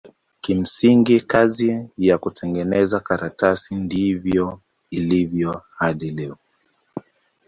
[0.41, 6.37] Kimsingi kazi ya kutengeneza karatasi ndivyo ilivyo hadi leo.